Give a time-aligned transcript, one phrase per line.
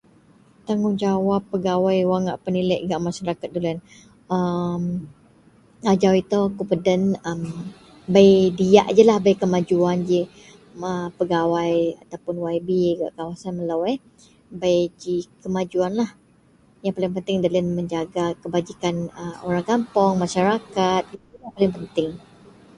[0.67, 3.79] Tanggungjawab pegawai wak ngak peniliek gak masyarat dolien
[4.33, 4.37] a
[5.91, 7.39] ajau ito akou peden .(am)
[8.13, 8.29] bei
[8.59, 9.97] diyak ji lah kemajuan
[11.19, 12.69] pegawai atau YB
[12.99, 13.97] gak kawasan melo..(yeh)..
[14.61, 16.09] bei ji kemajuanlah
[16.83, 17.37] yang paling penting
[17.79, 18.95] menjaga kabajikan
[19.47, 21.03] orang kampuong masyarakat
[21.57, 22.09] iyen penting